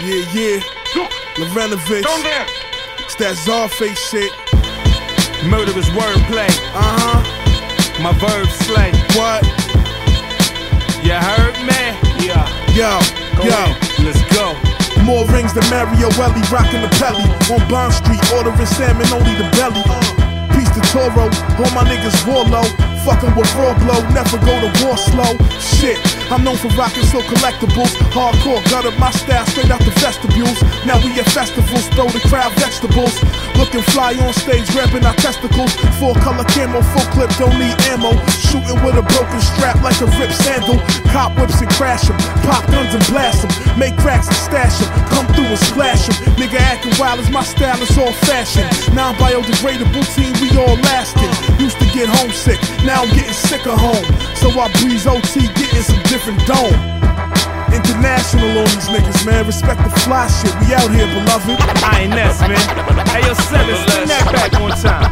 [0.00, 0.60] Yeah, yeah.
[1.36, 2.02] Lorenovich.
[2.22, 2.46] there.
[2.98, 4.32] It's that Czarface shit.
[5.46, 6.50] Murder Murderous wordplay.
[6.74, 8.02] Uh huh.
[8.02, 8.90] My verb slay.
[9.14, 9.46] What?
[11.04, 11.80] You heard me?
[12.26, 12.42] Yeah.
[12.74, 12.98] Yo,
[13.38, 13.60] Go yo.
[13.70, 14.04] in.
[14.04, 14.58] Let's go.
[15.04, 17.22] More rings than Mario Welly, rocking the pelly.
[17.54, 19.82] On Bond Street, ordering salmon, only the belly.
[19.86, 20.23] Uh.
[20.74, 22.66] To Toro, all my niggas warlow.
[23.06, 25.38] Fucking with raw blow, never go to war slow.
[25.60, 26.00] Shit,
[26.32, 27.94] I'm known for rocking so collectibles.
[28.10, 30.58] Hardcore, gutted my style straight out the vestibules.
[30.84, 33.14] Now we at festivals, throw the crowd vegetables.
[33.56, 35.74] Looking fly on stage, rapping our testicles.
[35.98, 38.12] Four color camo, full clip, don't need ammo.
[38.50, 40.78] Shooting with a broken strap like a ripped sandal.
[41.12, 43.78] Cop whips and crash 'em, pop guns and blast 'em.
[43.78, 46.14] Make cracks and stash 'em, come through and splash 'em.
[46.36, 48.66] Nigga acting wild as my style is all fashion.
[48.98, 51.30] I'm biodegradable team, we all lasting.
[51.58, 54.06] Used to get homesick, now I'm getting sick of home.
[54.36, 57.03] So I breeze OT, getting some different dome.
[57.74, 59.46] International on these niggas, man.
[59.46, 60.54] Respect the fly shit.
[60.62, 61.58] We out here, beloved.
[61.58, 62.62] i INS, man.
[63.10, 65.10] Hey, yo, Sellers, spin that back one time.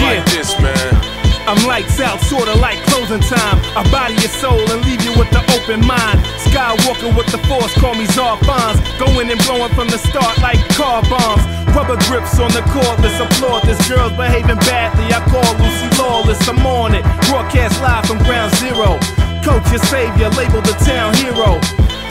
[0.00, 0.18] Yeah.
[0.18, 1.12] Like this, man.
[1.46, 3.58] I'm lights out, sorta like closing time.
[3.74, 6.22] I body your soul and leave you with the open mind.
[6.46, 8.78] Skywalker with the force, call me Czar Fonz.
[8.98, 11.42] Going and blowing from the start like car bombs.
[11.74, 13.80] Rubber grips on the cordless, applaud this.
[13.88, 16.46] Girls behaving badly, I call Lucy Lawless.
[16.48, 18.51] I'm on it, broadcast live from ground zero.
[19.52, 21.60] Coach your savior, label the town hero.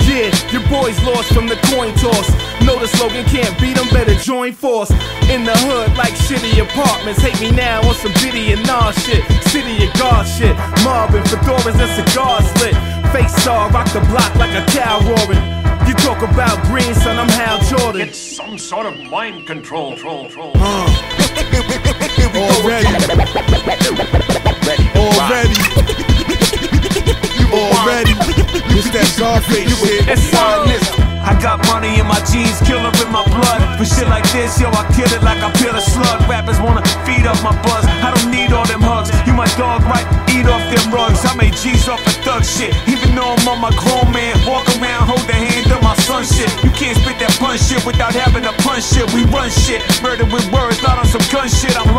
[0.06, 2.30] Yeah, your boys lost from the coin toss.
[2.62, 4.92] Know the slogan can't beat them, better join force.
[5.26, 7.20] In the hood, like shitty apartments.
[7.20, 9.26] Hate me now on some Diddy and Nas shit.
[9.50, 10.56] City of God shit.
[10.86, 12.78] Mobbing, fedoras and cigars lit.
[13.10, 15.42] Face saw, rock the block like a cow roaring.
[15.88, 18.02] You talk about green, son, I'm Hal Jordan.
[18.10, 19.94] It's some sort of mind control.
[19.94, 20.26] Control.
[20.26, 20.52] Control.
[20.58, 20.86] Uh,
[22.62, 22.86] already.
[22.86, 24.21] Already.
[29.22, 30.08] Czarface shit.
[30.10, 30.32] It's.
[31.22, 33.62] I got money in my jeans, killer in my blood.
[33.78, 36.26] For shit like this, yo, I kill it like I peel a slug.
[36.26, 37.86] Rappers wanna feed up my buzz.
[37.86, 39.14] I don't need all them hugs.
[39.30, 40.04] You my dog, right?
[40.34, 41.22] Eat off them rugs.
[41.22, 42.74] I made G's off of thug shit.
[42.90, 46.26] Even though I'm on my grown man, walk around, hold the hand of my son
[46.26, 46.50] shit.
[46.66, 49.06] You can't spit that punch shit without having a punch shit.
[49.14, 51.78] We run shit, murder with words, not on some gun shit.
[51.78, 51.94] I'm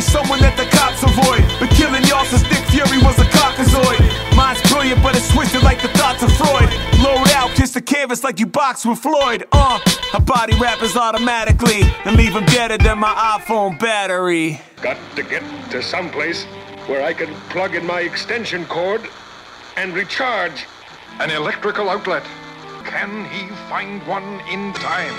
[0.00, 1.44] Someone that the cops avoid.
[1.60, 4.00] But killing y'all since Nick Fury was a cockazoid.
[4.34, 6.68] Mine's brilliant, but it's twisted like the thoughts of Freud.
[7.04, 9.44] Load out, kiss the canvas like you box with Floyd.
[9.52, 9.78] Uh,
[10.12, 14.60] I body rappers automatically and leave them deader than my iPhone battery.
[14.82, 16.44] Got to get to someplace
[16.86, 19.08] where I can plug in my extension cord
[19.76, 20.66] and recharge
[21.20, 22.24] an electrical outlet.
[22.84, 25.14] Can he find one in time?